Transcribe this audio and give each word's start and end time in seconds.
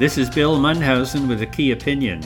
This 0.00 0.16
is 0.16 0.30
Bill 0.30 0.58
Munhausen 0.58 1.28
with 1.28 1.42
a 1.42 1.46
key 1.46 1.72
opinion. 1.72 2.22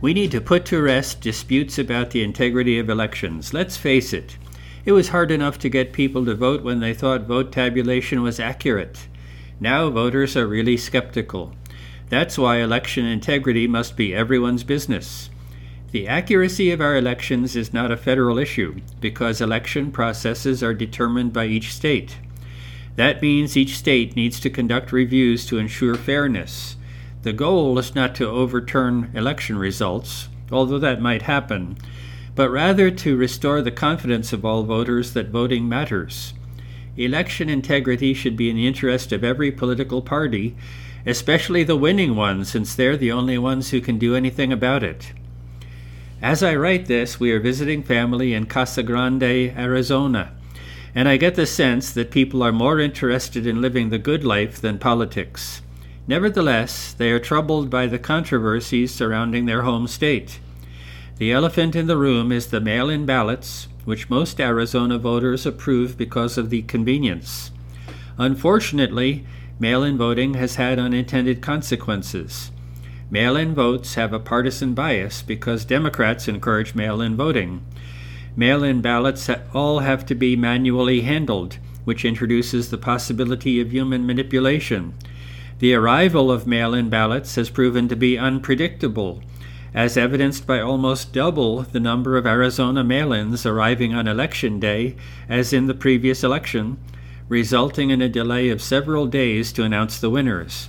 We 0.00 0.14
need 0.14 0.30
to 0.30 0.40
put 0.40 0.64
to 0.66 0.80
rest 0.80 1.20
disputes 1.20 1.76
about 1.76 2.12
the 2.12 2.22
integrity 2.22 2.78
of 2.78 2.88
elections. 2.88 3.52
Let's 3.52 3.76
face 3.76 4.12
it, 4.12 4.38
it 4.84 4.92
was 4.92 5.08
hard 5.08 5.32
enough 5.32 5.58
to 5.58 5.68
get 5.68 5.92
people 5.92 6.24
to 6.26 6.36
vote 6.36 6.62
when 6.62 6.78
they 6.78 6.94
thought 6.94 7.22
vote 7.22 7.50
tabulation 7.50 8.22
was 8.22 8.38
accurate. 8.38 9.08
Now 9.58 9.90
voters 9.90 10.36
are 10.36 10.46
really 10.46 10.76
skeptical. 10.76 11.56
That's 12.08 12.38
why 12.38 12.58
election 12.58 13.04
integrity 13.04 13.66
must 13.66 13.96
be 13.96 14.14
everyone's 14.14 14.62
business. 14.62 15.28
The 15.90 16.06
accuracy 16.06 16.70
of 16.70 16.80
our 16.80 16.94
elections 16.96 17.56
is 17.56 17.72
not 17.72 17.90
a 17.90 17.96
federal 17.96 18.38
issue 18.38 18.80
because 19.00 19.40
election 19.40 19.90
processes 19.90 20.62
are 20.62 20.72
determined 20.72 21.32
by 21.32 21.46
each 21.46 21.74
state. 21.74 22.16
That 22.94 23.20
means 23.20 23.56
each 23.56 23.76
state 23.76 24.14
needs 24.14 24.38
to 24.38 24.50
conduct 24.50 24.92
reviews 24.92 25.46
to 25.46 25.58
ensure 25.58 25.96
fairness. 25.96 26.76
The 27.22 27.32
goal 27.32 27.78
is 27.78 27.96
not 27.96 28.14
to 28.16 28.28
overturn 28.28 29.10
election 29.12 29.58
results, 29.58 30.28
although 30.52 30.78
that 30.78 31.00
might 31.00 31.22
happen, 31.22 31.76
but 32.36 32.48
rather 32.48 32.92
to 32.92 33.16
restore 33.16 33.60
the 33.60 33.72
confidence 33.72 34.32
of 34.32 34.44
all 34.44 34.62
voters 34.62 35.12
that 35.14 35.30
voting 35.30 35.68
matters. 35.68 36.32
Election 36.96 37.48
integrity 37.48 38.14
should 38.14 38.36
be 38.36 38.48
in 38.48 38.56
the 38.56 38.68
interest 38.68 39.10
of 39.10 39.24
every 39.24 39.50
political 39.50 40.00
party, 40.00 40.56
especially 41.04 41.64
the 41.64 41.76
winning 41.76 42.14
ones, 42.14 42.50
since 42.50 42.74
they're 42.74 42.96
the 42.96 43.10
only 43.10 43.38
ones 43.38 43.70
who 43.70 43.80
can 43.80 43.98
do 43.98 44.14
anything 44.14 44.52
about 44.52 44.84
it. 44.84 45.12
As 46.22 46.42
I 46.42 46.54
write 46.54 46.86
this, 46.86 47.18
we 47.18 47.32
are 47.32 47.40
visiting 47.40 47.82
family 47.82 48.32
in 48.32 48.46
Casa 48.46 48.82
Grande, 48.84 49.52
Arizona, 49.56 50.32
and 50.94 51.08
I 51.08 51.16
get 51.16 51.34
the 51.34 51.46
sense 51.46 51.92
that 51.92 52.10
people 52.10 52.42
are 52.42 52.52
more 52.52 52.78
interested 52.78 53.46
in 53.46 53.60
living 53.60 53.90
the 53.90 53.98
good 53.98 54.24
life 54.24 54.60
than 54.60 54.78
politics. 54.78 55.62
Nevertheless, 56.08 56.94
they 56.94 57.10
are 57.10 57.20
troubled 57.20 57.68
by 57.68 57.86
the 57.86 57.98
controversies 57.98 58.94
surrounding 58.94 59.44
their 59.44 59.62
home 59.62 59.86
state. 59.86 60.40
The 61.18 61.30
elephant 61.32 61.76
in 61.76 61.86
the 61.86 61.98
room 61.98 62.32
is 62.32 62.46
the 62.46 62.62
mail 62.62 62.88
in 62.88 63.04
ballots, 63.04 63.68
which 63.84 64.08
most 64.08 64.40
Arizona 64.40 64.96
voters 64.98 65.44
approve 65.44 65.98
because 65.98 66.38
of 66.38 66.48
the 66.48 66.62
convenience. 66.62 67.50
Unfortunately, 68.16 69.26
mail 69.60 69.82
in 69.82 69.98
voting 69.98 70.32
has 70.34 70.54
had 70.54 70.78
unintended 70.78 71.42
consequences. 71.42 72.52
Mail 73.10 73.36
in 73.36 73.54
votes 73.54 73.94
have 73.94 74.14
a 74.14 74.18
partisan 74.18 74.72
bias 74.72 75.20
because 75.20 75.66
Democrats 75.66 76.26
encourage 76.26 76.74
mail 76.74 77.02
in 77.02 77.16
voting. 77.16 77.62
Mail 78.34 78.62
in 78.62 78.80
ballots 78.80 79.28
all 79.52 79.80
have 79.80 80.06
to 80.06 80.14
be 80.14 80.36
manually 80.36 81.02
handled, 81.02 81.58
which 81.84 82.04
introduces 82.04 82.70
the 82.70 82.78
possibility 82.78 83.60
of 83.60 83.72
human 83.72 84.06
manipulation. 84.06 84.94
The 85.58 85.74
arrival 85.74 86.30
of 86.30 86.46
mail 86.46 86.72
in 86.72 86.88
ballots 86.88 87.34
has 87.34 87.50
proven 87.50 87.88
to 87.88 87.96
be 87.96 88.16
unpredictable, 88.16 89.22
as 89.74 89.96
evidenced 89.96 90.46
by 90.46 90.60
almost 90.60 91.12
double 91.12 91.62
the 91.62 91.80
number 91.80 92.16
of 92.16 92.26
Arizona 92.26 92.84
mail 92.84 93.12
ins 93.12 93.44
arriving 93.44 93.92
on 93.92 94.06
election 94.06 94.60
day 94.60 94.94
as 95.28 95.52
in 95.52 95.66
the 95.66 95.74
previous 95.74 96.22
election, 96.22 96.78
resulting 97.28 97.90
in 97.90 98.00
a 98.00 98.08
delay 98.08 98.50
of 98.50 98.62
several 98.62 99.06
days 99.06 99.52
to 99.52 99.64
announce 99.64 99.98
the 99.98 100.10
winners. 100.10 100.68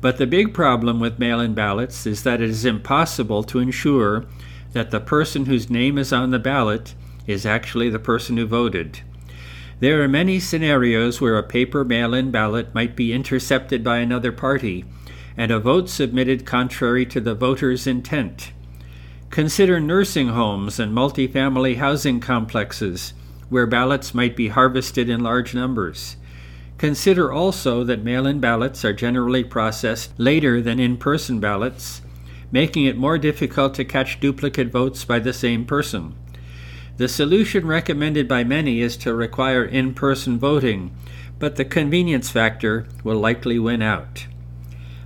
But 0.00 0.18
the 0.18 0.26
big 0.26 0.54
problem 0.54 1.00
with 1.00 1.18
mail 1.18 1.40
in 1.40 1.52
ballots 1.52 2.06
is 2.06 2.22
that 2.22 2.40
it 2.40 2.48
is 2.48 2.64
impossible 2.64 3.42
to 3.44 3.58
ensure 3.58 4.24
that 4.72 4.92
the 4.92 5.00
person 5.00 5.46
whose 5.46 5.68
name 5.68 5.98
is 5.98 6.12
on 6.12 6.30
the 6.30 6.38
ballot 6.38 6.94
is 7.26 7.44
actually 7.44 7.90
the 7.90 7.98
person 7.98 8.36
who 8.36 8.46
voted. 8.46 9.00
There 9.82 10.00
are 10.00 10.06
many 10.06 10.38
scenarios 10.38 11.20
where 11.20 11.36
a 11.36 11.42
paper 11.42 11.84
mail 11.84 12.14
in 12.14 12.30
ballot 12.30 12.72
might 12.72 12.94
be 12.94 13.12
intercepted 13.12 13.82
by 13.82 13.98
another 13.98 14.30
party 14.30 14.84
and 15.36 15.50
a 15.50 15.58
vote 15.58 15.88
submitted 15.88 16.46
contrary 16.46 17.04
to 17.06 17.20
the 17.20 17.34
voter's 17.34 17.84
intent. 17.84 18.52
Consider 19.30 19.80
nursing 19.80 20.28
homes 20.28 20.78
and 20.78 20.94
multifamily 20.94 21.78
housing 21.78 22.20
complexes 22.20 23.12
where 23.48 23.66
ballots 23.66 24.14
might 24.14 24.36
be 24.36 24.50
harvested 24.50 25.08
in 25.08 25.20
large 25.20 25.52
numbers. 25.52 26.14
Consider 26.78 27.32
also 27.32 27.82
that 27.82 28.04
mail 28.04 28.24
in 28.24 28.38
ballots 28.38 28.84
are 28.84 28.92
generally 28.92 29.42
processed 29.42 30.12
later 30.16 30.62
than 30.62 30.78
in 30.78 30.96
person 30.96 31.40
ballots, 31.40 32.02
making 32.52 32.84
it 32.84 32.96
more 32.96 33.18
difficult 33.18 33.74
to 33.74 33.84
catch 33.84 34.20
duplicate 34.20 34.70
votes 34.70 35.04
by 35.04 35.18
the 35.18 35.32
same 35.32 35.64
person. 35.64 36.14
The 36.98 37.08
solution 37.08 37.66
recommended 37.66 38.28
by 38.28 38.44
many 38.44 38.80
is 38.80 38.96
to 38.98 39.14
require 39.14 39.64
in 39.64 39.94
person 39.94 40.38
voting, 40.38 40.94
but 41.38 41.56
the 41.56 41.64
convenience 41.64 42.30
factor 42.30 42.86
will 43.02 43.18
likely 43.18 43.58
win 43.58 43.82
out. 43.82 44.26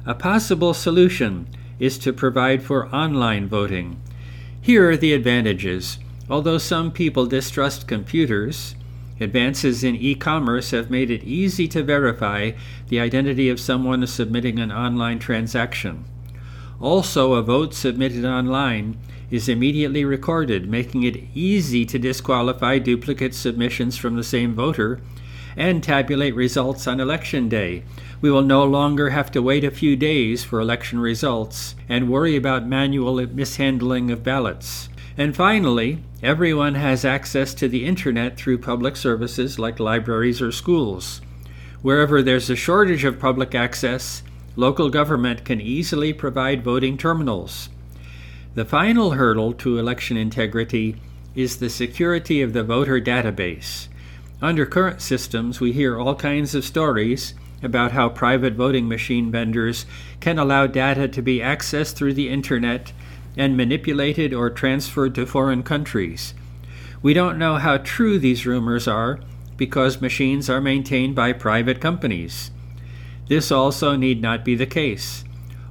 A 0.04 0.14
possible 0.14 0.75
solution 0.75 1.48
is 1.78 1.98
to 1.98 2.12
provide 2.12 2.62
for 2.62 2.94
online 2.94 3.48
voting. 3.48 4.00
Here 4.60 4.91
are 4.91 4.96
the 4.96 5.12
advantages. 5.12 5.98
Although 6.28 6.58
some 6.58 6.91
people 6.91 7.26
distrust 7.26 7.86
computers, 7.86 8.75
advances 9.20 9.84
in 9.84 9.94
e 9.94 10.14
commerce 10.16 10.72
have 10.72 10.91
made 10.91 11.10
it 11.10 11.22
easy 11.22 11.69
to 11.69 11.84
verify 11.84 12.50
the 12.88 12.98
identity 12.98 13.48
of 13.48 13.60
someone 13.60 14.04
submitting 14.06 14.58
an 14.58 14.72
online 14.72 15.20
transaction. 15.20 16.04
Also, 16.80 17.34
a 17.34 17.42
vote 17.42 17.75
submitted 17.75 18.25
online 18.25 18.98
is 19.31 19.48
immediately 19.48 20.04
recorded, 20.04 20.69
making 20.69 21.03
it 21.03 21.22
easy 21.34 21.84
to 21.87 21.98
disqualify 21.98 22.78
duplicate 22.78 23.34
submissions 23.34 23.97
from 23.97 24.16
the 24.16 24.22
same 24.22 24.54
voter 24.54 25.00
and 25.56 25.82
tabulate 25.82 26.34
results 26.34 26.87
on 26.87 27.00
election 27.00 27.48
day. 27.48 27.82
We 28.20 28.31
will 28.31 28.42
no 28.42 28.64
longer 28.64 29.10
have 29.10 29.31
to 29.32 29.42
wait 29.42 29.64
a 29.64 29.70
few 29.70 29.97
days 29.97 30.44
for 30.44 30.60
election 30.60 31.00
results 31.00 31.75
and 31.88 32.10
worry 32.10 32.37
about 32.37 32.66
manual 32.66 33.25
mishandling 33.26 34.10
of 34.10 34.22
ballots. 34.22 34.88
And 35.19 35.34
finally, 35.34 35.98
everyone 36.22 36.75
has 36.75 37.04
access 37.04 37.54
to 37.54 37.69
the 37.69 37.87
internet 37.87 38.37
through 38.37 38.58
public 38.58 38.97
services 38.97 39.58
like 39.58 39.81
libraries 39.81 40.43
or 40.43 40.53
schools. 40.53 41.22
Wherever 41.81 42.22
there's 42.22 42.50
a 42.50 42.56
shortage 42.56 43.04
of 43.04 43.19
public 43.19 43.54
access, 43.54 44.22
local 44.56 44.91
government 44.91 45.44
can 45.44 45.60
easily 45.60 46.12
provide 46.12 46.64
voting 46.64 46.98
terminals. 46.98 47.70
The 48.56 48.65
final 48.65 49.11
hurdle 49.11 49.53
to 49.53 49.78
election 49.78 50.17
integrity 50.17 50.97
is 51.34 51.59
the 51.59 51.69
security 51.69 52.41
of 52.41 52.55
the 52.55 52.65
voter 52.65 52.99
database. 52.99 53.89
Under 54.41 54.65
current 54.65 55.03
systems, 55.03 55.61
we 55.61 55.72
hear 55.72 56.00
all 56.00 56.15
kinds 56.15 56.55
of 56.55 56.65
stories 56.65 57.34
about 57.62 57.93
how 57.93 58.09
private 58.09 58.55
voting 58.55 58.89
machine 58.89 59.31
vendors 59.31 59.84
can 60.21 60.39
allow 60.39 60.67
data 60.67 61.06
to 61.06 61.21
be 61.21 61.41
accessed 61.41 61.97
through 61.97 62.15
the 62.15 62.31
internet 62.31 62.94
and 63.37 63.59
manipulated 63.59 64.33
or 64.33 64.49
transferred 64.49 65.15
to 65.17 65.27
foreign 65.27 65.62
countries. 65.62 66.33
We 67.03 67.12
don't 67.12 67.38
know 67.38 67.56
how 67.56 67.77
true 67.77 68.19
these 68.19 68.47
rumors 68.47 68.88
are 68.88 69.21
because 69.59 70.00
machines 70.00 70.49
are 70.49 70.62
maintained 70.62 71.15
by 71.15 71.34
private 71.34 71.78
companies. 71.78 72.50
This 73.28 73.53
also 73.53 73.97
need 73.97 74.23
not 74.23 74.47
be 74.47 74.55
the 74.55 74.65
case. 74.65 75.25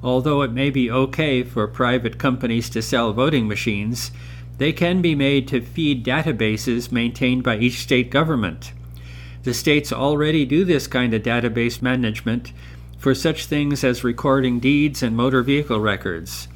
Although 0.05 0.43
it 0.43 0.51
may 0.51 0.69
be 0.69 0.91
okay 0.91 1.41
for 1.41 1.67
private 1.67 2.19
companies 2.19 2.69
to 2.69 2.83
sell 2.83 3.11
voting 3.11 3.47
machines, 3.47 4.11
they 4.59 4.71
can 4.71 5.01
be 5.01 5.15
made 5.15 5.47
to 5.47 5.61
feed 5.61 6.05
databases 6.05 6.91
maintained 6.91 7.41
by 7.41 7.57
each 7.57 7.79
state 7.79 8.11
government. 8.11 8.71
The 9.41 9.53
states 9.55 9.91
already 9.91 10.45
do 10.45 10.63
this 10.63 10.85
kind 10.85 11.11
of 11.15 11.23
database 11.23 11.81
management 11.81 12.53
for 12.99 13.15
such 13.15 13.47
things 13.47 13.83
as 13.83 14.03
recording 14.03 14.59
deeds 14.59 15.01
and 15.01 15.17
motor 15.17 15.41
vehicle 15.41 15.79
records. 15.79 16.49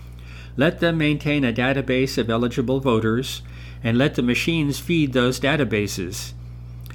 Let 0.56 0.80
them 0.80 1.00
maintain 1.00 1.44
a 1.44 1.52
database 1.52 2.20
of 2.20 2.30
eligible 2.30 2.80
voters 2.80 3.42
and 3.84 3.98
let 3.98 4.14
the 4.14 4.22
machines 4.22 4.78
feed 4.78 5.14
those 5.14 5.40
databases. 5.40 6.34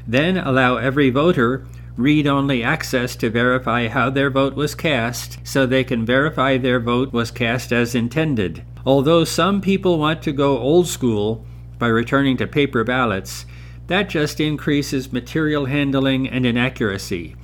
Then 0.07 0.37
allow 0.37 0.77
every 0.77 1.11
voter 1.11 1.67
read 1.97 2.27
only 2.27 2.63
access 2.63 3.15
to 3.17 3.31
verify 3.31 3.89
how 3.89 4.11
their 4.11 4.31
vote 4.31 4.55
was 4.55 4.75
cast 4.75 5.39
so 5.45 5.65
they 5.65 5.85
can 5.85 6.05
verify 6.05 6.57
their 6.57 6.81
vote 6.81 7.13
was 7.13 7.31
cast 7.31 7.73
as 7.73 7.95
intended. 7.95 8.65
Although 8.85 9.25
some 9.25 9.61
people 9.61 9.99
want 9.99 10.23
to 10.23 10.33
go 10.33 10.59
old 10.59 10.89
school 10.89 11.47
by 11.79 11.87
returning 11.87 12.37
to 12.39 12.47
paper 12.47 12.85
ballots, 12.85 13.47
that 13.87 14.09
just 14.09 14.41
increases 14.41 15.13
material 15.13 15.67
handling 15.67 16.29
and 16.29 16.45
inaccuracy. 16.45 17.37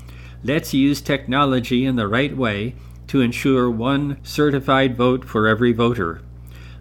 Let's 0.43 0.73
use 0.75 1.00
technology 1.00 1.85
in 1.85 1.97
the 1.97 2.08
right 2.08 2.37
way 2.37 2.75
to 3.08 3.20
ensure 3.20 3.70
one 3.70 4.19
certified 4.23 4.97
vote 4.97 5.25
for 5.25 5.47
every 5.47 5.73
voter. 5.73 6.23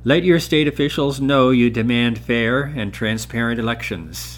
Let 0.03 0.23
your 0.23 0.39
state 0.39 0.67
officials 0.67 1.19
know 1.19 1.49
you 1.49 1.69
demand 1.69 2.19
fair 2.19 2.63
and 2.63 2.93
transparent 2.93 3.59
elections. 3.59 4.27